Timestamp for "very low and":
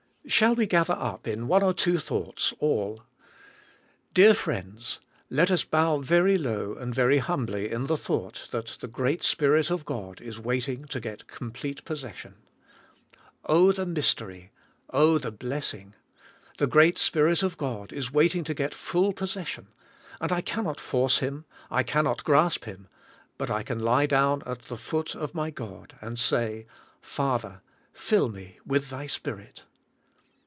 5.97-6.95